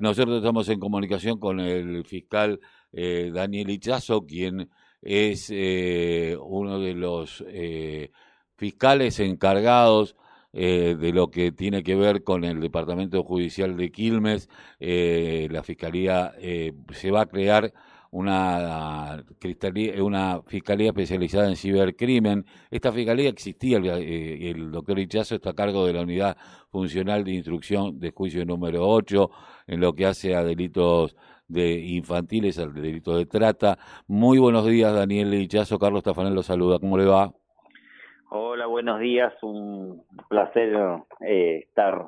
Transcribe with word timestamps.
nosotros 0.00 0.38
estamos 0.38 0.68
en 0.68 0.80
comunicación 0.80 1.38
con 1.38 1.60
el 1.60 2.04
fiscal 2.04 2.60
eh, 2.92 3.30
Daniel 3.32 3.70
Ichazo, 3.70 4.26
quien 4.26 4.70
es 5.02 5.48
eh, 5.50 6.36
uno 6.40 6.80
de 6.80 6.94
los 6.94 7.44
eh, 7.48 8.10
fiscales 8.56 9.20
encargados 9.20 10.16
de 10.50 11.12
lo 11.12 11.30
que 11.30 11.52
tiene 11.52 11.82
que 11.84 11.94
ver 11.94 12.24
con 12.24 12.42
el 12.42 12.58
Departamento 12.58 13.22
Judicial 13.22 13.76
de 13.76 13.92
Quilmes. 13.92 14.48
la 14.80 15.62
Fiscalía 15.62 16.32
se 16.40 17.10
va 17.12 17.20
a 17.20 17.26
crear 17.26 17.72
una, 18.10 19.22
una 20.00 20.42
fiscalía 20.46 20.88
especializada 20.88 21.48
en 21.48 21.56
cibercrimen. 21.56 22.44
Esta 22.70 22.92
fiscalía 22.92 23.28
existía, 23.28 23.78
el, 23.78 24.70
doctor 24.70 24.98
Ichazo 24.98 25.36
está 25.36 25.50
a 25.50 25.54
cargo 25.54 25.86
de 25.86 25.92
la 25.92 26.02
unidad 26.02 26.36
funcional 26.70 27.24
de 27.24 27.32
instrucción 27.32 27.98
de 27.98 28.10
juicio 28.10 28.44
número 28.44 28.86
8 28.88 29.30
en 29.66 29.80
lo 29.80 29.92
que 29.92 30.06
hace 30.06 30.34
a 30.34 30.42
delitos 30.42 31.16
de 31.48 31.78
infantiles, 31.78 32.58
al 32.58 32.74
delito 32.74 33.16
de 33.16 33.26
trata. 33.26 33.78
Muy 34.06 34.38
buenos 34.38 34.66
días, 34.66 34.94
Daniel 34.94 35.32
Ichazo. 35.34 35.78
Carlos 35.78 36.02
Tafanel 36.02 36.34
lo 36.34 36.42
saluda. 36.42 36.78
¿Cómo 36.78 36.98
le 36.98 37.06
va? 37.06 37.32
Hola, 38.30 38.66
buenos 38.66 39.00
días. 39.00 39.32
Un 39.42 40.04
placer 40.28 40.76
eh, 41.20 41.64
estar 41.66 42.06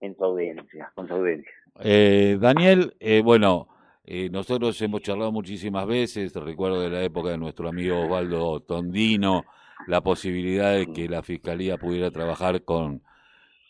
en 0.00 0.16
su 0.16 0.24
audiencia, 0.24 0.92
con 0.94 1.08
su 1.08 1.14
audiencia. 1.14 1.50
Eh, 1.82 2.38
Daniel, 2.40 2.94
eh, 3.00 3.22
bueno, 3.22 3.68
eh, 4.04 4.28
nosotros 4.30 4.80
hemos 4.82 5.02
charlado 5.02 5.30
muchísimas 5.30 5.86
veces, 5.86 6.34
recuerdo 6.34 6.80
de 6.80 6.90
la 6.90 7.02
época 7.02 7.30
de 7.30 7.38
nuestro 7.38 7.68
amigo 7.68 8.00
Osvaldo 8.00 8.60
Tondino, 8.60 9.44
la 9.86 10.00
posibilidad 10.00 10.74
de 10.74 10.92
que 10.92 11.08
la 11.08 11.22
Fiscalía 11.22 11.76
pudiera 11.76 12.10
trabajar 12.10 12.64
con, 12.64 13.02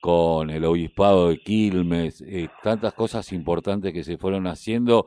con 0.00 0.50
el 0.50 0.64
Obispado 0.64 1.28
de 1.28 1.38
Quilmes, 1.38 2.22
eh, 2.22 2.48
tantas 2.62 2.94
cosas 2.94 3.32
importantes 3.32 3.92
que 3.92 4.04
se 4.04 4.16
fueron 4.16 4.46
haciendo 4.46 5.06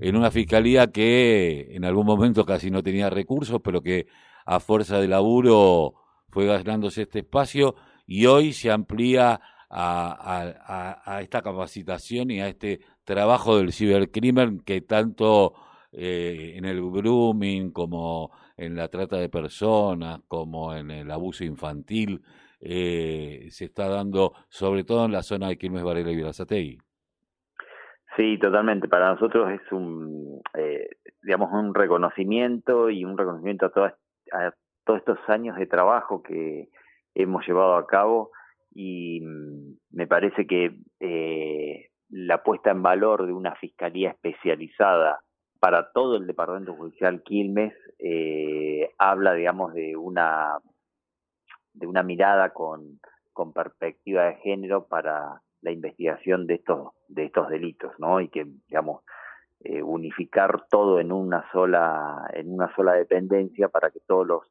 en 0.00 0.16
una 0.16 0.30
Fiscalía 0.30 0.88
que 0.88 1.68
en 1.70 1.84
algún 1.84 2.06
momento 2.06 2.44
casi 2.44 2.70
no 2.70 2.82
tenía 2.82 3.08
recursos, 3.10 3.60
pero 3.62 3.82
que 3.82 4.06
a 4.44 4.58
fuerza 4.58 4.98
de 4.98 5.08
laburo 5.08 5.94
fue 6.30 6.46
ganándose 6.46 7.02
este 7.02 7.20
espacio 7.20 7.76
y 8.06 8.26
hoy 8.26 8.52
se 8.52 8.70
amplía 8.70 9.40
a, 9.72 11.18
esta 11.20 11.42
capacitación 11.42 12.30
y 12.30 12.40
a 12.40 12.48
este 12.48 12.80
trabajo 13.04 13.56
del 13.56 13.72
cibercrimen 13.72 14.60
que 14.60 14.82
tanto 14.82 15.54
eh, 15.92 16.54
en 16.56 16.64
el 16.64 16.80
grooming 16.80 17.72
como 17.72 18.30
en 18.56 18.76
la 18.76 18.88
trata 18.88 19.16
de 19.16 19.28
personas, 19.28 20.20
como 20.28 20.74
en 20.74 20.90
el 20.90 21.10
abuso 21.10 21.44
infantil, 21.44 22.22
eh, 22.60 23.48
se 23.50 23.64
está 23.64 23.88
dando, 23.88 24.34
sobre 24.48 24.84
todo 24.84 25.06
en 25.06 25.12
la 25.12 25.22
zona 25.22 25.48
de 25.48 25.56
Quilmes, 25.56 25.82
Varela 25.82 26.10
y 26.10 26.16
Virazategui. 26.16 26.78
Sí, 28.16 28.38
totalmente. 28.38 28.88
Para 28.88 29.14
nosotros 29.14 29.50
es 29.50 29.72
un, 29.72 30.42
eh, 30.54 30.86
digamos, 31.22 31.50
un 31.50 31.74
reconocimiento 31.74 32.90
y 32.90 33.04
un 33.04 33.16
reconocimiento 33.16 33.66
a, 33.74 33.96
a 34.32 34.54
todos 34.84 34.98
estos 34.98 35.18
años 35.28 35.56
de 35.56 35.66
trabajo 35.66 36.22
que 36.22 36.68
hemos 37.14 37.46
llevado 37.46 37.76
a 37.76 37.86
cabo 37.86 38.30
y 38.74 39.20
mm, 39.20 39.76
me 39.90 40.06
parece 40.06 40.46
que 40.46 40.76
eh, 41.00 41.90
la 42.08 42.42
puesta 42.42 42.70
en 42.70 42.82
valor 42.82 43.26
de 43.26 43.32
una 43.32 43.54
fiscalía 43.56 44.10
especializada 44.10 45.20
para 45.60 45.92
todo 45.92 46.16
el 46.16 46.26
departamento 46.26 46.74
judicial 46.74 47.22
Quilmes 47.22 47.72
eh, 47.98 48.90
habla, 48.98 49.34
digamos, 49.34 49.72
de 49.74 49.96
una 49.96 50.58
de 51.74 51.86
una 51.86 52.02
mirada 52.02 52.50
con, 52.50 53.00
con 53.32 53.52
perspectiva 53.52 54.24
de 54.24 54.36
género 54.36 54.86
para 54.88 55.40
la 55.62 55.70
investigación 55.70 56.46
de 56.46 56.54
estos 56.54 56.92
de 57.08 57.26
estos 57.26 57.48
delitos, 57.48 57.92
¿no? 57.98 58.20
Y 58.20 58.28
que, 58.28 58.44
digamos, 58.68 59.02
eh, 59.60 59.82
unificar 59.82 60.66
todo 60.68 60.98
en 61.00 61.12
una 61.12 61.50
sola 61.52 62.28
en 62.34 62.52
una 62.52 62.74
sola 62.74 62.94
dependencia 62.94 63.68
para 63.68 63.90
que 63.90 64.00
todos 64.00 64.26
los 64.26 64.42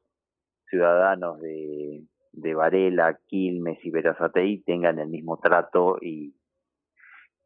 ciudadanos 0.68 1.38
de, 1.40 2.02
de 2.32 2.54
Varela, 2.54 3.18
Quilmes 3.26 3.78
y 3.84 3.90
Verazatei 3.90 4.62
tengan 4.62 4.98
el 4.98 5.08
mismo 5.08 5.38
trato 5.38 5.98
y, 6.00 6.34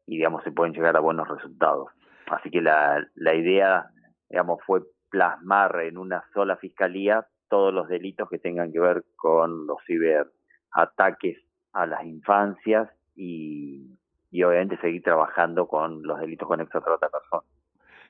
y 0.05 0.15
digamos 0.15 0.43
se 0.43 0.51
pueden 0.51 0.73
llegar 0.73 0.95
a 0.95 1.01
buenos 1.01 1.27
resultados. 1.27 1.89
Así 2.27 2.49
que 2.49 2.61
la, 2.61 3.05
la 3.15 3.35
idea, 3.35 3.89
digamos, 4.29 4.59
fue 4.65 4.81
plasmar 5.09 5.79
en 5.81 5.97
una 5.97 6.23
sola 6.33 6.57
fiscalía 6.57 7.27
todos 7.49 7.73
los 7.73 7.87
delitos 7.87 8.29
que 8.29 8.39
tengan 8.39 8.71
que 8.71 8.79
ver 8.79 9.05
con 9.15 9.67
los 9.67 9.77
ciberataques 9.85 11.37
a 11.73 11.85
las 11.85 12.03
infancias 12.05 12.89
y, 13.15 13.97
y 14.31 14.43
obviamente 14.43 14.77
seguir 14.81 15.03
trabajando 15.03 15.67
con 15.67 16.03
los 16.03 16.19
delitos 16.19 16.47
conexos 16.47 16.81
a 16.81 16.85
trata 16.85 17.05
de 17.05 17.11
personas. 17.11 17.45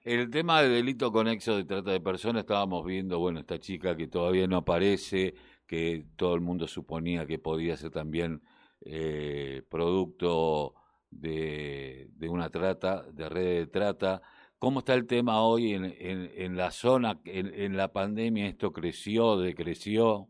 El 0.03 0.29
tema 0.29 0.61
de 0.61 0.69
delito 0.69 1.11
conexo 1.11 1.57
de 1.57 1.65
trata 1.65 1.91
de 1.91 1.99
personas, 1.99 2.41
estábamos 2.41 2.85
viendo, 2.85 3.19
bueno, 3.19 3.39
esta 3.39 3.59
chica 3.59 3.95
que 3.95 4.07
todavía 4.07 4.47
no 4.47 4.57
aparece, 4.57 5.33
que 5.67 6.05
todo 6.15 6.33
el 6.33 6.41
mundo 6.41 6.67
suponía 6.67 7.27
que 7.27 7.39
podía 7.39 7.75
ser 7.75 7.91
también 7.91 8.41
eh, 8.85 9.63
producto 9.69 10.73
de, 11.11 12.09
una 12.29 12.49
trata, 12.49 13.03
de 13.11 13.29
red 13.29 13.59
de 13.59 13.67
trata. 13.67 14.21
¿Cómo 14.59 14.79
está 14.79 14.93
el 14.93 15.05
tema 15.05 15.41
hoy 15.41 15.73
en, 15.73 15.85
en, 15.85 16.57
la 16.57 16.71
zona? 16.71 17.19
En, 17.25 17.77
la 17.77 17.89
pandemia 17.89 18.47
esto 18.47 18.71
creció, 18.71 19.37
decreció? 19.37 20.29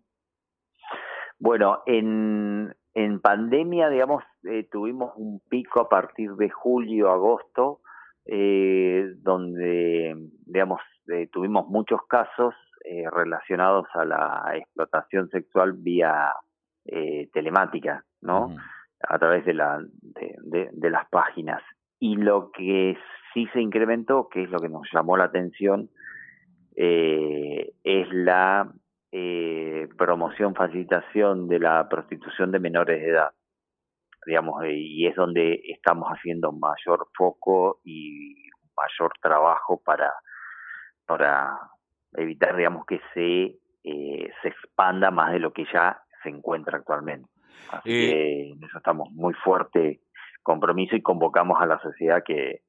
Bueno, 1.40 1.84
en, 1.86 2.74
en 2.94 3.22
pandemia, 3.22 3.90
digamos, 3.90 4.24
eh, 4.44 4.68
tuvimos 4.70 5.14
un 5.16 5.40
pico 5.48 5.80
a 5.80 5.88
partir 5.88 6.32
de 6.34 6.50
julio, 6.50 7.10
agosto, 7.10 7.80
eh, 8.26 9.06
donde, 9.20 10.14
digamos, 10.46 10.82
tuvimos 11.32 11.68
muchos 11.70 12.02
casos 12.10 12.54
eh, 12.84 13.04
relacionados 13.12 13.88
a 13.94 14.06
la 14.06 14.52
explotación 14.56 15.30
sexual 15.30 15.74
vía 15.74 16.34
eh, 16.86 17.30
telemática, 17.34 18.04
¿no? 18.22 18.56
A 19.08 19.20
través 19.20 19.46
de, 19.46 19.54
la, 19.54 19.80
de, 19.82 20.90
las 20.90 21.08
páginas. 21.10 21.62
Y 22.00 22.16
lo 22.16 22.52
que 22.52 22.98
sí 23.34 23.48
se 23.54 23.62
incrementó, 23.62 24.30
que 24.30 24.44
es 24.44 24.50
lo 24.50 24.60
que 24.60 24.70
nos 24.70 24.88
llamó 24.92 25.18
la 25.18 25.26
atención, 25.26 25.90
eh, 26.76 27.74
es 27.84 28.08
la 28.12 28.72
promoción, 29.98 30.54
facilitación 30.54 31.48
de 31.48 31.60
la 31.60 31.90
prostitución 31.90 32.52
de 32.52 32.60
menores 32.60 33.02
de 33.02 33.10
edad 33.10 33.32
digamos, 34.28 34.62
y 34.66 35.08
es 35.08 35.16
donde 35.16 35.62
estamos 35.70 36.10
haciendo 36.10 36.52
mayor 36.52 37.08
foco 37.18 37.80
y 37.86 38.50
mayor 38.76 39.14
trabajo 39.22 39.82
para, 39.84 40.12
para 41.06 41.58
evitar, 42.18 42.56
digamos, 42.56 42.86
que 42.86 43.00
se, 43.14 43.58
eh, 43.84 44.32
se 44.42 44.48
expanda 44.48 45.12
más 45.12 45.32
de 45.32 45.40
lo 45.40 45.54
que 45.54 45.66
ya 45.72 46.02
se 46.24 46.30
encuentra 46.30 46.78
actualmente. 46.78 47.30
Así 47.72 47.90
eh, 47.90 48.12
que 48.12 48.50
en 48.52 48.64
eso 48.64 48.78
estamos 48.78 49.12
muy 49.12 49.34
fuerte 49.34 50.02
compromiso 50.44 50.96
y 50.96 51.02
convocamos 51.02 51.62
a 51.62 51.66
la 51.66 51.80
sociedad 51.80 52.24
que 52.26 52.62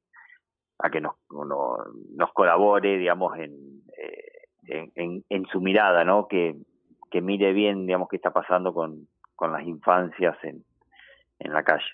a 0.80 0.90
que 0.90 1.00
nos, 1.00 1.14
nos 1.30 2.32
colabore, 2.32 2.98
digamos, 2.98 3.36
en, 3.36 3.82
eh, 3.96 4.90
en, 4.94 5.24
en, 5.28 5.46
su 5.46 5.60
mirada, 5.60 6.04
¿no? 6.04 6.28
Que, 6.28 6.54
que 7.10 7.20
mire 7.20 7.52
bien, 7.52 7.86
digamos, 7.86 8.08
qué 8.08 8.16
está 8.16 8.32
pasando 8.32 8.72
con, 8.72 9.08
con 9.34 9.50
las 9.52 9.62
infancias 9.62 10.36
en, 10.44 10.64
en 11.40 11.52
la 11.52 11.64
calle. 11.64 11.84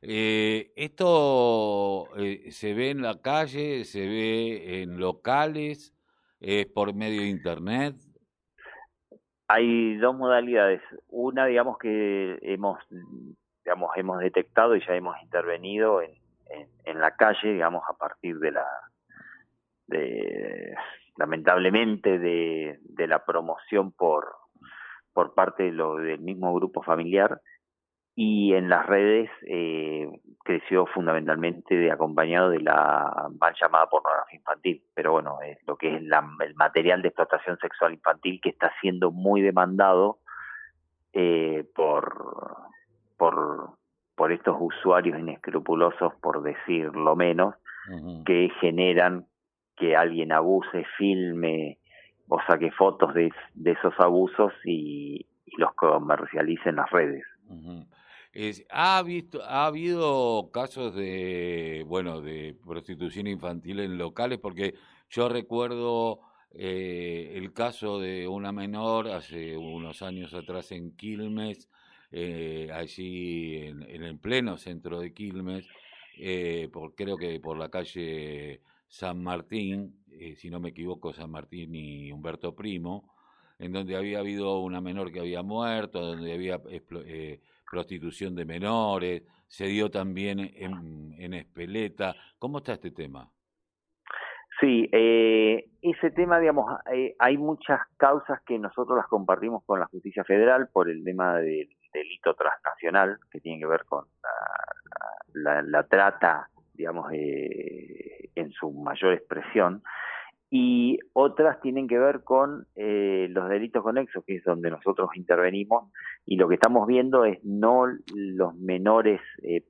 Eh, 0.00 0.72
¿Esto 0.76 2.08
se 2.48 2.74
ve 2.74 2.90
en 2.90 3.02
la 3.02 3.20
calle, 3.20 3.84
se 3.84 4.06
ve 4.06 4.82
en 4.82 4.98
locales? 4.98 5.95
¿Es 6.40 6.66
por 6.66 6.94
medio 6.94 7.22
de 7.22 7.28
Internet? 7.28 7.96
Hay 9.48 9.96
dos 9.96 10.16
modalidades. 10.16 10.82
Una, 11.08 11.46
digamos, 11.46 11.78
que 11.78 12.38
hemos, 12.42 12.78
digamos, 13.64 13.90
hemos 13.96 14.18
detectado 14.18 14.76
y 14.76 14.84
ya 14.86 14.94
hemos 14.94 15.16
intervenido 15.22 16.02
en, 16.02 16.14
en, 16.84 17.00
la 17.00 17.16
calle, 17.16 17.52
digamos, 17.52 17.82
a 17.88 17.94
partir 17.94 18.38
de 18.38 18.50
la, 18.50 18.66
de, 19.86 20.74
lamentablemente, 21.16 22.18
de, 22.18 22.78
de 22.82 23.06
la 23.06 23.24
promoción 23.24 23.92
por, 23.92 24.34
por 25.12 25.34
parte 25.34 25.64
de 25.64 25.72
lo, 25.72 25.96
del 25.96 26.20
mismo 26.20 26.52
grupo 26.54 26.82
familiar 26.82 27.40
y 28.18 28.54
en 28.54 28.70
las 28.70 28.86
redes 28.86 29.30
eh, 29.46 30.08
creció 30.42 30.86
fundamentalmente 30.86 31.76
de 31.76 31.92
acompañado 31.92 32.48
de 32.48 32.60
la 32.60 33.28
mal 33.38 33.54
llamada 33.60 33.90
pornografía 33.90 34.38
infantil, 34.38 34.82
pero 34.94 35.12
bueno, 35.12 35.36
es 35.46 35.58
lo 35.66 35.76
que 35.76 35.94
es 35.94 36.02
el 36.02 36.54
material 36.54 37.02
de 37.02 37.08
explotación 37.08 37.58
sexual 37.58 37.92
infantil 37.92 38.40
que 38.42 38.48
está 38.48 38.72
siendo 38.80 39.10
muy 39.10 39.42
demandado 39.42 40.20
eh, 41.12 41.64
por, 41.74 42.56
por, 43.18 43.76
por 44.14 44.32
estos 44.32 44.56
usuarios 44.58 45.20
inescrupulosos, 45.20 46.14
por 46.22 46.42
decirlo 46.42 47.14
menos, 47.16 47.54
que 48.24 48.50
generan 48.60 49.26
que 49.76 49.94
alguien 49.94 50.32
abuse, 50.32 50.84
filme 50.96 51.78
o 52.28 52.40
saque 52.48 52.72
fotos 52.72 53.14
de, 53.14 53.30
de 53.54 53.72
esos 53.72 53.94
abusos 54.00 54.52
y, 54.64 55.26
los 55.58 55.72
comercialice 55.74 56.68
en 56.68 56.76
las 56.76 56.90
redes. 56.90 57.24
Ha 58.70 59.02
visto, 59.02 59.42
ha 59.42 59.66
habido 59.66 60.50
casos 60.52 60.94
de, 60.94 61.84
bueno, 61.86 62.20
de 62.20 62.56
prostitución 62.64 63.26
infantil 63.26 63.80
en 63.80 63.98
locales, 63.98 64.38
porque 64.38 64.74
yo 65.10 65.28
recuerdo 65.28 66.20
eh, 66.52 67.32
el 67.34 67.52
caso 67.52 68.00
de 68.00 68.28
una 68.28 68.52
menor 68.52 69.08
hace 69.08 69.56
unos 69.56 70.02
años 70.02 70.34
atrás 70.34 70.72
en 70.72 70.96
Quilmes, 70.96 71.68
eh, 72.12 72.70
allí 72.72 73.56
en, 73.56 74.02
el 74.02 74.18
pleno 74.18 74.56
centro 74.56 75.00
de 75.00 75.12
Quilmes, 75.12 75.66
eh, 76.18 76.68
por, 76.72 76.94
creo 76.94 77.16
que 77.16 77.40
por 77.40 77.58
la 77.58 77.68
calle 77.68 78.60
San 78.88 79.22
Martín, 79.22 80.04
eh, 80.10 80.34
si 80.36 80.50
no 80.50 80.60
me 80.60 80.70
equivoco, 80.70 81.12
San 81.12 81.30
Martín 81.30 81.74
y 81.74 82.12
Humberto 82.12 82.54
Primo, 82.54 83.14
en 83.58 83.72
donde 83.72 83.96
había 83.96 84.18
habido 84.20 84.60
una 84.60 84.80
menor 84.80 85.12
que 85.12 85.20
había 85.20 85.42
muerto, 85.42 86.00
donde 86.00 86.32
había 86.32 86.60
eh, 86.68 87.40
prostitución 87.70 88.34
de 88.34 88.44
menores, 88.44 89.22
se 89.48 89.66
dio 89.66 89.90
también 89.90 90.40
en, 90.40 91.34
Espeleta. 91.34 92.14
¿Cómo 92.38 92.58
está 92.58 92.74
este 92.74 92.90
tema? 92.90 93.30
Sí, 94.60 94.88
eh, 94.90 95.68
ese 95.82 96.10
tema, 96.10 96.38
digamos, 96.38 96.80
eh, 96.92 97.14
hay 97.18 97.36
muchas 97.36 97.80
causas 97.98 98.40
que 98.46 98.58
nosotros 98.58 98.96
las 98.96 99.06
compartimos 99.06 99.62
con 99.64 99.80
la 99.80 99.86
justicia 99.86 100.24
federal 100.24 100.68
por 100.72 100.88
el 100.88 101.04
tema 101.04 101.36
del 101.36 101.68
delito 101.92 102.34
transnacional 102.34 103.18
que 103.30 103.40
tiene 103.40 103.58
que 103.58 103.66
ver 103.66 103.84
con 103.84 104.06
la, 105.34 105.62
la, 105.62 105.82
trata, 105.84 106.48
digamos, 106.72 107.12
eh, 107.12 108.30
en 108.34 108.50
su 108.52 108.70
mayor 108.70 109.12
expresión, 109.12 109.82
y 110.58 110.98
otras 111.12 111.60
tienen 111.60 111.86
que 111.86 111.98
ver 111.98 112.24
con 112.24 112.66
eh, 112.76 113.26
los 113.28 113.46
delitos 113.50 113.82
conexos, 113.82 114.24
que 114.24 114.36
es 114.36 114.44
donde 114.44 114.70
nosotros 114.70 115.10
intervenimos, 115.14 115.92
y 116.24 116.36
lo 116.36 116.48
que 116.48 116.54
estamos 116.54 116.86
viendo 116.86 117.26
es 117.26 117.44
no 117.44 117.84
los 118.14 118.54
menores, 118.54 119.20
eh, 119.42 119.62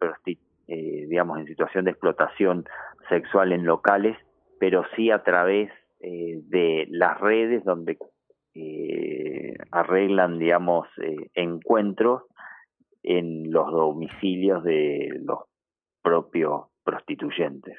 eh, 0.69 1.07
digamos, 1.09 1.41
en 1.41 1.47
situación 1.47 1.87
de 1.87 1.91
explotación 1.91 2.67
sexual 3.09 3.51
en 3.51 3.67
locales, 3.67 4.17
pero 4.61 4.85
sí 4.95 5.11
a 5.11 5.25
través 5.25 5.73
eh, 5.99 6.41
de 6.45 6.87
las 6.89 7.19
redes 7.19 7.65
donde 7.65 7.99
eh, 8.55 9.57
arreglan, 9.73 10.39
digamos, 10.39 10.87
encuentros 11.35 12.23
en 13.03 13.51
los 13.51 13.73
domicilios 13.73 14.63
de 14.63 15.19
los 15.21 15.41
propios 16.01 16.67
prostituyentes. 16.85 17.77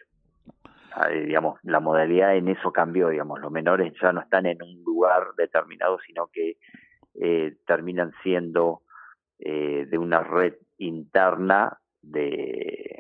Ah, 1.00 1.10
digamos, 1.10 1.60
la 1.64 1.80
modalidad 1.80 2.36
en 2.36 2.48
eso 2.48 2.72
cambió, 2.72 3.10
digamos, 3.10 3.40
los 3.40 3.52
menores 3.52 3.94
ya 4.02 4.12
no 4.12 4.22
están 4.22 4.48
en 4.48 4.62
un 4.64 4.84
lugar 4.84 5.28
determinado, 5.38 6.00
sino 6.06 6.28
que 6.28 6.58
terminan 7.66 8.12
siendo 8.22 8.82
de 9.40 9.98
una 9.98 10.22
red 10.22 10.54
interna 10.78 11.80
de 12.02 12.98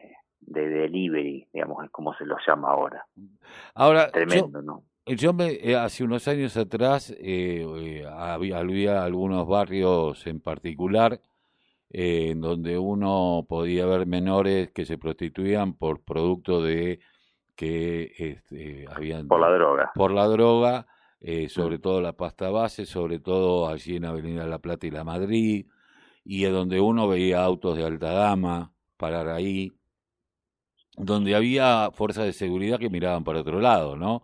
de 0.47 0.69
delivery, 0.69 1.47
digamos, 1.53 1.83
es 1.83 1.91
como 1.91 2.13
se 2.15 2.25
lo 2.25 2.37
llama 2.45 2.69
ahora. 2.69 3.05
Ahora, 3.75 4.09
Tremendo, 4.09 4.61
¿no? 4.61 4.83
Yo 5.05 5.33
me, 5.33 5.51
eh, 5.51 5.75
hace 5.75 6.03
unos 6.03 6.27
años 6.27 6.57
atrás 6.57 7.11
eh, 7.11 7.65
eh, 7.79 8.05
había, 8.09 8.57
había, 8.57 9.03
algunos 9.03 9.47
barrios 9.47 10.25
en 10.27 10.41
particular 10.41 11.21
en 11.89 12.41
donde 12.41 12.77
uno 12.77 13.45
podía 13.47 13.85
ver 13.85 14.05
menores 14.05 14.71
que 14.71 14.85
se 14.85 14.97
prostituían 14.97 15.73
por 15.73 16.03
producto 16.03 16.61
de 16.61 16.99
que 17.57 18.13
este, 18.17 18.85
habían 18.89 19.27
por 19.27 19.41
la 19.41 19.49
droga 19.49 19.91
por 19.93 20.11
la 20.11 20.25
droga 20.27 20.87
sobre 21.49 21.77
mm. 21.77 21.81
todo 21.81 21.99
la 21.99 22.13
pasta 22.13 22.49
base 22.49 22.85
sobre 22.85 23.19
todo 23.19 23.67
allí 23.67 23.97
en 23.97 24.05
Avenida 24.05 24.45
La 24.45 24.59
Plata 24.59 24.87
y 24.87 24.91
La 24.91 25.03
Madrid 25.03 25.65
y 26.23 26.43
donde 26.45 26.79
uno 26.79 27.07
veía 27.09 27.43
autos 27.43 27.75
de 27.75 27.83
alta 27.83 28.13
gama 28.13 28.71
parar 28.97 29.27
ahí 29.27 29.73
donde 30.97 31.35
había 31.35 31.91
fuerzas 31.93 32.25
de 32.25 32.33
seguridad 32.33 32.79
que 32.79 32.89
miraban 32.89 33.23
para 33.23 33.41
otro 33.41 33.61
lado, 33.61 33.95
¿no? 33.95 34.23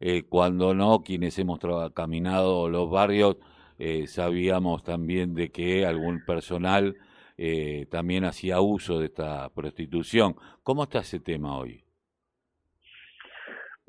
Eh, 0.00 0.24
cuando 0.28 0.74
no, 0.74 1.02
quienes 1.02 1.38
hemos 1.38 1.58
caminado 1.94 2.68
los 2.68 2.90
barrios, 2.90 3.36
eh, 3.78 4.06
sabíamos 4.06 4.82
también 4.84 5.34
de 5.34 5.50
que 5.50 5.86
algún 5.86 6.24
personal 6.24 6.96
eh, 7.36 7.86
también 7.90 8.24
hacía 8.24 8.60
uso 8.60 8.98
de 8.98 9.06
esta 9.06 9.48
prostitución. 9.50 10.36
¿Cómo 10.62 10.84
está 10.84 11.00
ese 11.00 11.20
tema 11.20 11.56
hoy? 11.56 11.82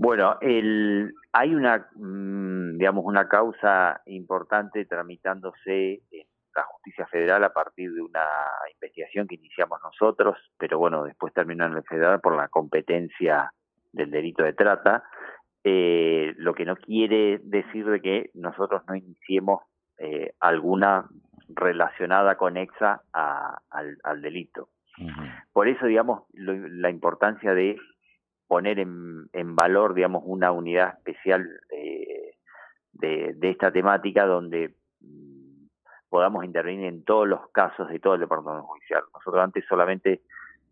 Bueno, 0.04 0.40
el, 0.42 1.14
hay 1.32 1.54
una, 1.54 1.88
mm, 1.94 2.80
digamos, 2.80 3.06
una 3.06 3.28
causa 3.28 4.02
importante 4.08 4.84
tramitándose 4.86 6.02
en 6.10 6.26
la 6.56 6.64
justicia 6.64 7.06
federal 7.06 7.44
a 7.44 7.54
partir 7.54 7.94
de 7.94 8.02
una 8.02 8.26
investigación 8.74 9.28
que 9.28 9.36
iniciamos 9.36 9.80
nosotros, 9.84 10.40
pero 10.58 10.80
bueno, 10.80 11.04
después 11.04 11.32
terminó 11.36 11.68
en 11.68 11.74
el 11.74 11.84
federal 11.84 12.20
por 12.20 12.36
la 12.36 12.48
competencia 12.48 13.54
del 13.92 14.10
delito 14.10 14.42
de 14.44 14.54
trata, 14.54 15.04
eh, 15.64 16.34
lo 16.38 16.56
que 16.56 16.66
no 16.66 16.78
quiere 16.78 17.40
decir 17.44 17.86
de 17.86 18.02
que 18.02 18.32
nosotros 18.34 18.82
no 18.88 18.96
iniciemos 18.96 19.62
eh, 20.00 20.34
alguna 20.40 21.10
relacionada 21.48 22.38
conexa 22.38 23.04
al, 23.14 24.22
delito. 24.24 24.70
Por 25.54 25.68
eso, 25.68 25.86
digamos, 25.86 26.24
la 26.34 26.90
importancia 26.90 27.54
de 27.54 27.78
poner 28.52 28.80
en, 28.80 29.56
valor, 29.56 29.94
digamos, 29.94 30.24
una 30.26 30.52
unidad 30.52 30.96
especial 30.98 31.48
eh, 31.70 32.36
de, 32.92 33.34
esta 33.44 33.72
temática 33.72 34.26
donde 34.26 34.76
podamos 36.10 36.44
intervenir 36.44 36.88
en 36.88 37.06
todos 37.06 37.30
los 37.30 37.50
casos 37.54 37.88
de 37.88 38.00
todo 38.00 38.16
el 38.16 38.20
departamento 38.20 38.68
judicial. 38.68 39.04
Nosotros 39.14 39.42
antes 39.42 39.64
solamente 39.70 40.24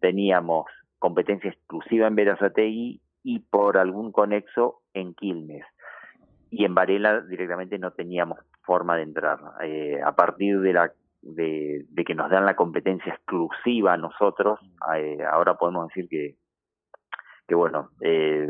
teníamos 0.02 0.66
competencia 0.98 1.52
exclusiva 1.52 2.08
en 2.08 2.16
Verazategui 2.16 3.00
y 3.24 3.40
por 3.40 3.78
algún 3.78 4.12
conexo 4.12 4.82
en 4.94 5.14
Quilmes. 5.14 5.64
Y 6.52 6.66
en 6.66 6.76
Varela 6.76 7.22
directamente 7.22 7.80
no 7.80 7.92
teníamos 7.92 8.40
forma 8.64 8.98
de 8.98 9.04
entrar. 9.04 9.40
Eh, 9.64 10.02
a 10.04 10.12
partir 10.18 10.60
de 10.60 10.74
la 10.74 10.92
de, 11.22 11.86
que 12.06 12.14
nos 12.14 12.30
dan 12.30 12.46
la 12.46 12.58
competencia 12.58 13.14
exclusiva 13.14 13.94
a 13.94 13.98
nosotros, 13.98 14.60
eh, 14.98 15.20
ahora 15.32 15.54
podemos 15.54 15.88
decir 15.88 16.10
que, 16.10 16.36
que 17.50 17.56
bueno, 17.56 17.90
eh, 18.00 18.48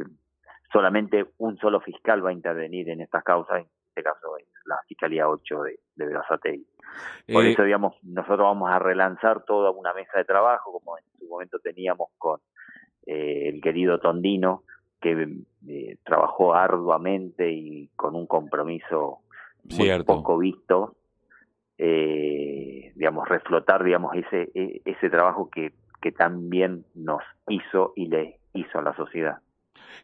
solamente 0.73 1.25
un 1.37 1.57
solo 1.57 1.79
fiscal 1.79 2.23
va 2.23 2.29
a 2.29 2.33
intervenir 2.33 2.89
en 2.89 2.99
estas 2.99 3.23
causas, 3.23 3.61
en 3.61 3.67
este 3.87 4.03
caso 4.03 4.37
es 4.37 4.45
la 4.65 4.77
Fiscalía 4.87 5.27
8 5.27 5.63
de, 5.63 5.79
de 5.95 6.05
Verazategui. 6.05 6.67
Por 7.31 7.45
eh, 7.45 7.51
eso, 7.53 7.63
digamos, 7.63 7.95
nosotros 8.03 8.39
vamos 8.39 8.69
a 8.69 8.77
relanzar 8.77 9.45
toda 9.45 9.71
una 9.71 9.93
mesa 9.93 10.17
de 10.17 10.25
trabajo, 10.25 10.73
como 10.73 10.97
en 10.97 11.03
su 11.17 11.27
momento 11.27 11.59
teníamos 11.59 12.09
con 12.17 12.41
eh, 13.05 13.47
el 13.47 13.61
querido 13.61 13.99
Tondino, 13.99 14.63
que 14.99 15.29
eh, 15.67 15.97
trabajó 16.03 16.53
arduamente 16.53 17.49
y 17.49 17.87
con 17.95 18.15
un 18.15 18.27
compromiso 18.27 19.19
muy 19.63 20.03
poco 20.03 20.37
visto, 20.37 20.95
digamos, 21.77 23.29
reflotar, 23.29 23.85
digamos, 23.85 24.13
ese, 24.15 24.51
e, 24.53 24.81
ese 24.83 25.09
trabajo 25.09 25.49
que, 25.49 25.71
que 26.01 26.11
también 26.11 26.83
nos 26.95 27.21
hizo 27.47 27.93
y 27.95 28.07
le 28.07 28.38
hizo 28.53 28.81
la 28.81 28.95
sociedad. 28.95 29.39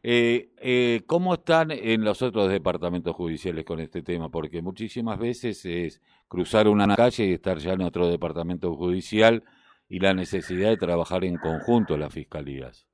Eh, 0.03 0.49
eh, 0.57 1.01
¿Cómo 1.07 1.33
están 1.33 1.71
en 1.71 2.03
los 2.03 2.21
otros 2.21 2.49
departamentos 2.49 3.15
judiciales 3.15 3.65
con 3.65 3.79
este 3.79 4.01
tema? 4.01 4.29
Porque 4.29 4.61
muchísimas 4.61 5.17
veces 5.17 5.65
es 5.65 6.01
cruzar 6.27 6.67
una 6.67 6.95
calle 6.95 7.25
y 7.25 7.33
estar 7.33 7.57
ya 7.57 7.73
en 7.73 7.81
otro 7.81 8.07
departamento 8.07 8.75
judicial 8.75 9.43
y 9.87 9.99
la 9.99 10.13
necesidad 10.13 10.69
de 10.69 10.77
trabajar 10.77 11.23
en 11.23 11.37
conjunto 11.37 11.97
las 11.97 12.13
fiscalías. 12.13 12.87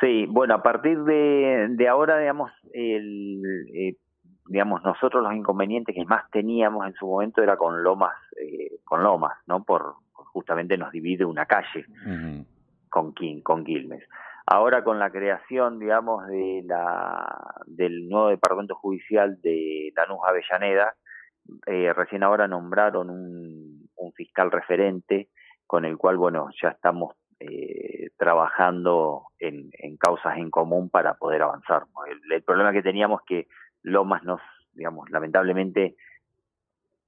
Sí, 0.00 0.26
bueno, 0.26 0.54
a 0.54 0.62
partir 0.62 1.02
de, 1.04 1.88
ahora, 1.88 2.18
digamos, 2.18 2.50
el, 2.72 3.42
eh, 3.74 3.96
digamos, 4.46 4.82
nosotros 4.82 5.22
los 5.22 5.34
inconvenientes 5.34 5.94
que 5.94 6.04
más 6.06 6.30
teníamos 6.30 6.86
en 6.86 6.94
su 6.94 7.06
momento 7.06 7.42
era 7.42 7.56
con 7.56 7.82
Lomas, 7.82 8.16
eh, 8.40 8.78
con 8.84 9.02
Lomas, 9.02 9.36
¿no? 9.46 9.62
Por 9.62 9.96
justamente 10.12 10.78
nos 10.78 10.92
divide 10.92 11.24
una 11.24 11.44
calle 11.44 11.84
con, 12.88 13.12
con 13.42 13.64
Quilmes. 13.64 14.02
Ahora 14.52 14.82
con 14.82 14.98
la 14.98 15.10
creación, 15.10 15.78
digamos, 15.78 16.26
de 16.26 16.62
la, 16.66 17.54
del 17.66 18.08
nuevo 18.08 18.28
departamento 18.30 18.74
judicial 18.74 19.40
de 19.40 19.92
Lanús 19.94 20.18
Avellaneda, 20.26 20.96
eh, 21.66 21.92
recién 21.92 22.24
ahora 22.24 22.48
nombraron 22.48 23.10
un, 23.10 23.88
fiscal 24.16 24.50
referente 24.50 25.28
con 25.66 25.84
el 25.84 25.96
cual, 25.96 26.16
bueno, 26.16 26.48
ya 26.60 26.70
estamos 26.70 27.14
eh, 27.38 28.10
trabajando 28.18 29.28
en, 29.38 29.70
en, 29.72 29.96
causas 29.96 30.36
en 30.36 30.50
común 30.50 30.90
para 30.90 31.14
poder 31.14 31.42
avanzar. 31.42 31.84
El, 32.10 32.32
el 32.32 32.42
problema 32.42 32.72
que 32.72 32.82
teníamos 32.82 33.22
que 33.22 33.46
Lomas 33.82 34.24
nos, 34.24 34.40
digamos, 34.72 35.08
lamentablemente 35.10 35.96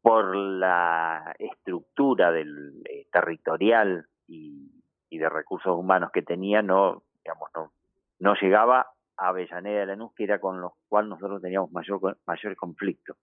por 0.02 0.34
la 0.36 1.34
estructura 1.38 2.32
del 2.32 2.82
eh, 2.88 3.06
territorial 3.10 4.06
y, 4.26 4.70
de 5.10 5.28
recursos 5.28 5.78
humanos 5.78 6.10
que 6.12 6.22
tenía, 6.22 6.62
no 6.62 7.02
digamos, 7.24 7.48
no, 7.54 7.72
no 8.20 8.34
llegaba 8.40 8.86
a 9.16 9.28
Avellaneda 9.28 9.80
de 9.80 9.86
Lanús, 9.86 10.12
que 10.14 10.24
era 10.24 10.40
con 10.40 10.60
los 10.60 10.72
cuales 10.88 11.10
nosotros 11.10 11.42
teníamos 11.42 11.70
mayor, 11.72 12.18
mayores 12.26 12.58
conflictos, 12.58 13.16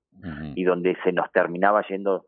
y 0.56 0.64
donde 0.64 0.98
se 1.04 1.12
nos 1.12 1.32
terminaba 1.32 1.86
yendo 1.88 2.28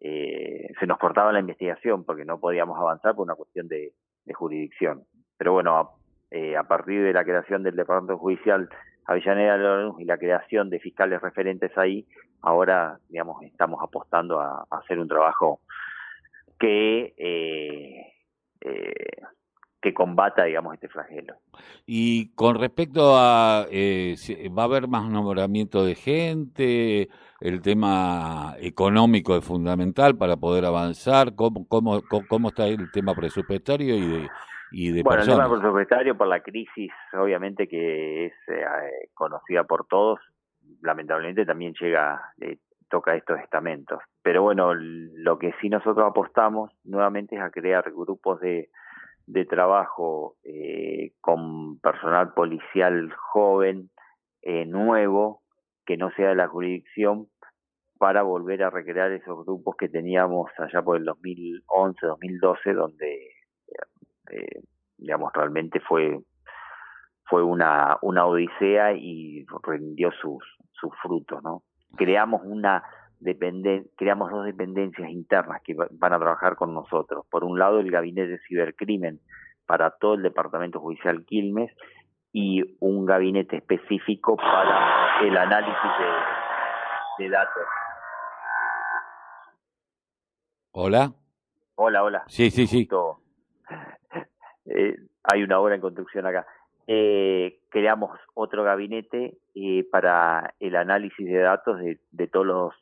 eh, 0.00 0.68
se 0.78 0.86
nos 0.86 0.98
cortaba 0.98 1.32
la 1.32 1.40
investigación 1.40 2.04
porque 2.04 2.24
no 2.24 2.38
podíamos 2.38 2.78
avanzar 2.78 3.14
por 3.14 3.24
una 3.24 3.34
cuestión 3.34 3.68
de, 3.68 3.92
jurisdicción. 4.34 5.04
Pero 5.38 5.52
bueno, 5.52 5.78
a, 5.78 5.90
eh, 6.30 6.56
a, 6.56 6.64
partir 6.64 7.02
de 7.02 7.12
la 7.12 7.24
creación 7.24 7.62
del 7.62 7.76
Departamento 7.76 8.18
Judicial 8.18 8.68
Avellaneda 9.06 9.94
y 9.98 10.04
la 10.04 10.18
creación 10.18 10.70
de 10.70 10.80
fiscales 10.80 11.20
referentes 11.20 11.76
ahí, 11.76 12.06
ahora, 12.40 12.98
digamos, 13.08 13.42
estamos 13.42 13.80
apostando 13.82 14.40
a, 14.40 14.66
hacer 14.70 14.98
un 14.98 15.08
trabajo 15.08 15.60
que 16.58 17.14
eh, 17.16 18.12
eh, 18.60 19.22
que 19.84 19.92
combata, 19.92 20.44
digamos, 20.44 20.72
este 20.72 20.88
flagelo. 20.88 21.34
Y 21.84 22.34
con 22.34 22.58
respecto 22.58 23.18
a, 23.18 23.66
eh, 23.70 24.16
¿va 24.48 24.62
a 24.62 24.64
haber 24.64 24.88
más 24.88 25.10
nombramiento 25.10 25.84
de 25.84 25.94
gente? 25.94 27.08
El 27.38 27.60
tema 27.60 28.54
económico 28.60 29.36
es 29.36 29.44
fundamental 29.44 30.16
para 30.16 30.38
poder 30.38 30.64
avanzar. 30.64 31.34
¿Cómo, 31.34 31.68
cómo, 31.68 32.00
cómo 32.30 32.48
está 32.48 32.66
el 32.66 32.90
tema 32.92 33.14
presupuestario 33.14 33.94
y 33.94 34.08
de, 34.08 34.28
y 34.72 34.90
de 34.90 35.02
bueno, 35.02 35.20
el 35.20 35.28
tema 35.28 35.50
presupuestario 35.50 36.16
por 36.16 36.28
la 36.28 36.40
crisis, 36.40 36.90
obviamente 37.12 37.68
que 37.68 38.24
es 38.24 38.32
eh, 38.48 39.10
conocida 39.12 39.64
por 39.64 39.86
todos, 39.86 40.18
lamentablemente 40.80 41.44
también 41.44 41.74
llega, 41.78 42.32
eh, 42.40 42.56
toca 42.88 43.16
estos 43.16 43.38
estamentos. 43.40 43.98
Pero 44.22 44.40
bueno, 44.40 44.72
lo 44.72 45.38
que 45.38 45.52
sí 45.60 45.68
nosotros 45.68 46.08
apostamos 46.08 46.70
nuevamente 46.84 47.36
es 47.36 47.42
a 47.42 47.50
crear 47.50 47.84
grupos 47.90 48.40
de 48.40 48.70
de 49.26 49.44
trabajo 49.44 50.36
eh, 50.44 51.12
con 51.20 51.78
personal 51.80 52.32
policial 52.34 53.12
joven, 53.32 53.90
eh, 54.42 54.66
nuevo, 54.66 55.42
que 55.86 55.96
no 55.96 56.10
sea 56.12 56.30
de 56.30 56.36
la 56.36 56.48
jurisdicción, 56.48 57.28
para 57.98 58.22
volver 58.22 58.62
a 58.62 58.70
recrear 58.70 59.12
esos 59.12 59.46
grupos 59.46 59.76
que 59.76 59.88
teníamos 59.88 60.50
allá 60.58 60.82
por 60.82 60.96
el 60.96 61.04
2011, 61.04 62.06
2012, 62.06 62.72
donde, 62.74 63.30
eh, 64.30 64.62
digamos, 64.98 65.32
realmente 65.32 65.80
fue 65.80 66.20
fue 67.26 67.42
una, 67.42 67.96
una 68.02 68.26
odisea 68.26 68.92
y 68.92 69.46
rindió 69.62 70.10
sus, 70.20 70.44
sus 70.72 70.90
frutos, 71.02 71.42
¿no? 71.42 71.62
Creamos 71.96 72.42
una 72.44 72.82
creamos 73.96 74.30
dos 74.30 74.44
dependencias 74.44 75.10
internas 75.10 75.62
que 75.62 75.74
van 75.74 76.12
a 76.12 76.18
trabajar 76.18 76.56
con 76.56 76.74
nosotros. 76.74 77.24
Por 77.30 77.44
un 77.44 77.58
lado, 77.58 77.80
el 77.80 77.90
Gabinete 77.90 78.28
de 78.28 78.38
Cibercrimen 78.46 79.20
para 79.66 79.90
todo 79.90 80.14
el 80.14 80.22
Departamento 80.22 80.80
Judicial 80.80 81.24
Quilmes 81.24 81.70
y 82.32 82.62
un 82.80 83.06
gabinete 83.06 83.58
específico 83.58 84.36
para 84.36 85.20
el 85.22 85.36
análisis 85.36 85.90
de, 87.18 87.28
datos. 87.28 87.62
Hola. 90.72 91.12
Hola, 91.76 92.02
hola. 92.02 92.24
Sí, 92.26 92.50
sí, 92.50 92.66
sí. 92.66 92.88
Eh, 94.66 94.96
hay 95.22 95.42
una 95.42 95.60
obra 95.60 95.76
en 95.76 95.80
construcción 95.80 96.26
acá. 96.26 96.46
Eh, 96.86 97.60
creamos 97.70 98.18
otro 98.34 98.62
gabinete 98.62 99.38
eh, 99.54 99.86
para 99.90 100.54
el 100.60 100.76
análisis 100.76 101.26
de 101.26 101.38
datos 101.38 101.78
de, 101.78 101.98
de, 102.10 102.26
todos 102.26 102.46
los 102.46 102.74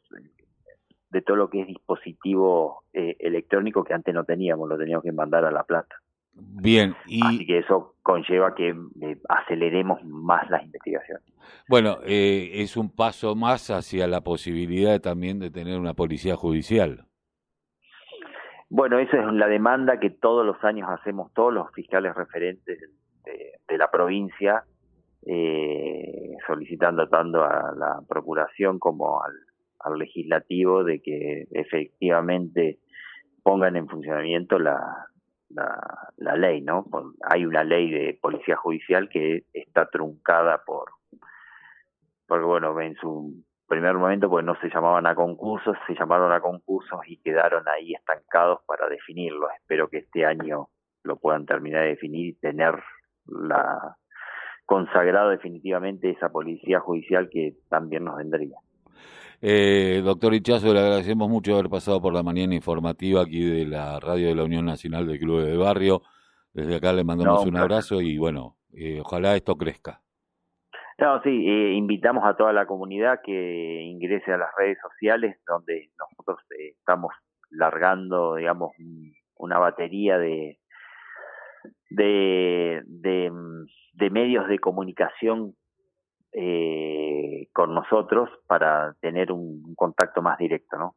de 1.13 1.21
todo 1.21 1.37
lo 1.37 1.51
que 1.51 1.61
es 1.61 1.67
dispositivo 1.67 2.85
eh, 2.93 3.17
electrónico 3.21 3.85
que 3.85 3.93
antes 3.93 4.15
no 4.15 4.25
teníamos, 4.25 4.69
lo 4.69 4.79
teníamos 4.79 5.05
que 5.05 5.13
mandar 5.13 5.45
a 5.45 5.51
La 5.51 5.63
Plata. 5.63 5.97
Bien, 6.35 6.97
y... 7.07 7.23
Así 7.23 7.47
que 7.47 7.59
eso 7.59 7.97
conlleva 8.03 8.55
que 8.55 8.71
eh, 8.71 9.19
aceleremos 9.29 10.03
más 10.05 10.49
las 10.49 10.63
investigaciones. 10.65 11.23
Bueno, 11.69 11.99
eh, 12.07 12.51
es 12.55 12.79
un 12.79 12.91
paso 12.91 13.37
más 13.37 13.71
hacia 13.71 14.07
la 14.07 14.23
posibilidad 14.23 15.01
también 15.01 15.39
de 15.39 15.51
tener 15.51 15.79
una 15.79 15.93
policía 15.93 16.35
judicial. 16.35 17.05
Bueno, 18.71 18.99
esa 18.99 19.19
es 19.19 19.33
la 19.35 19.49
demanda 19.49 20.01
que 20.01 20.09
todos 20.09 20.47
los 20.47 20.65
años 20.65 20.89
hacemos 20.89 21.31
todos 21.35 21.53
los 21.53 21.71
fiscales 21.73 22.15
referentes 22.15 22.81
de, 23.73 23.79
la 23.79 23.91
provincia, 23.91 24.65
solicitando 26.47 27.09
tanto 27.09 27.43
a 27.45 27.73
la 27.77 28.01
Procuración 28.09 28.79
como 28.79 29.23
al 29.23 29.33
al 29.83 29.99
legislativo 29.99 30.85
de 30.85 31.01
que 31.01 31.47
efectivamente 31.51 32.79
pongan 33.43 33.77
en 33.77 33.89
funcionamiento 33.89 34.59
la, 34.59 35.07
la, 35.51 36.37
ley, 36.37 36.63
¿no? 36.63 36.87
Hay 37.29 37.45
una 37.45 37.65
ley 37.65 37.91
de 37.91 38.19
policía 38.21 38.57
judicial 38.57 39.09
que 39.09 39.45
está 39.53 39.87
truncada 39.87 40.63
por, 40.65 40.91
porque 42.27 42.45
bueno, 42.45 42.81
en 42.81 42.95
su 42.97 43.45
primer 43.67 43.95
momento 43.95 44.29
pues 44.29 44.45
no 44.45 44.55
se 44.61 44.69
llamaban 44.69 45.07
a 45.07 45.15
concursos, 45.15 45.77
se 45.87 45.95
llamaron 45.95 46.33
a 46.33 46.41
concursos 46.41 47.01
y 47.07 47.17
quedaron 47.19 47.69
ahí 47.69 47.95
estancados 47.95 48.61
para 48.67 48.89
definirlo. 48.89 49.49
Espero 49.51 49.89
que 49.89 49.99
este 49.99 50.25
año 50.25 50.69
lo 51.03 51.17
puedan 51.17 51.47
terminar 51.47 51.83
de 51.83 51.89
definir 51.89 52.27
y 52.27 52.35
tener 52.35 52.75
la 53.27 53.97
consagrado 54.67 55.31
definitivamente 55.31 56.11
esa 56.11 56.31
policía 56.31 56.81
judicial 56.81 57.29
que 57.31 57.57
también 57.69 58.05
nos 58.05 58.17
vendría. 58.17 58.57
Eh, 59.41 60.01
doctor 60.05 60.35
Hichazo, 60.35 60.73
le 60.73 60.81
agradecemos 60.81 61.29
mucho 61.29 61.55
haber 61.55 61.69
pasado 61.69 62.01
por 62.01 62.15
la 62.15 62.23
mañana 62.23 62.55
informativa 62.55 63.23
aquí 63.23 63.45
de 63.45 63.67
la 63.67 63.99
radio 63.99 64.29
de 64.29 64.35
la 64.37 64.45
Unión 64.45 64.65
Nacional 64.65 65.07
de 65.07 65.19
Clubes 65.19 65.47
de 65.47 65.57
Barrio. 65.57 66.03
Desde 66.55 66.77
acá 66.77 66.93
le 66.93 67.05
mandamos 67.05 67.45
un 67.45 67.57
abrazo 67.57 68.01
y 68.01 68.19
bueno, 68.19 68.57
eh, 68.73 69.01
ojalá 69.01 69.35
esto 69.35 69.57
crezca. 69.57 70.01
No, 70.99 71.21
sí, 71.23 71.31
eh, 71.31 71.73
invitamos 71.73 72.25
a 72.25 72.37
toda 72.37 72.53
la 72.53 72.67
comunidad 72.67 73.21
que 73.25 73.83
ingrese 73.83 74.33
a 74.33 74.39
las 74.39 74.51
redes 74.57 74.79
sociales 74.81 75.37
donde 75.47 75.91
nosotros 75.99 76.39
eh, 76.53 76.75
estamos 76.79 77.13
largando, 77.51 78.37
digamos, 78.37 78.73
una 79.37 79.59
batería 79.59 80.19
de, 80.19 80.59
de, 81.95 82.83
de, 82.87 83.33
de 83.95 84.11
medios 84.11 84.49
de 84.49 84.59
comunicación 84.59 85.55
eh, 86.33 87.49
con 87.53 87.75
nosotros 87.75 88.31
para 88.47 88.95
tener 89.01 89.31
un, 89.33 89.75
contacto 89.75 90.23
más 90.23 90.39
directo, 90.39 90.79
¿no? 90.79 90.97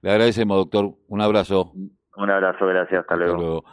Le 0.00 0.10
agradecemos, 0.10 0.56
doctor. 0.56 0.94
Un 1.08 1.20
abrazo. 1.20 1.72
Un 1.74 2.30
abrazo, 2.30 2.66
gracias. 2.66 3.00
Hasta, 3.00 3.16
luego. 3.16 3.64